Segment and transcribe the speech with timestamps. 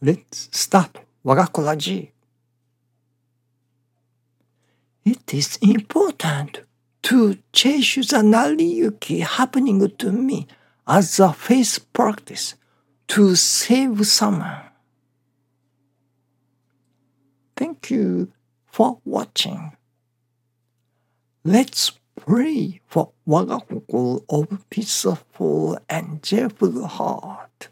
[0.00, 2.12] Let's start 我が子ラジ
[5.04, 6.64] It is important
[7.02, 10.46] to cherish the nariyuki happening to me
[10.86, 12.54] as a faith practice
[13.08, 14.70] to save someone.
[17.56, 18.28] Thank you
[18.66, 19.72] for watching.
[21.44, 27.70] Let's pray for 我が心 of peaceful and cheerful heart.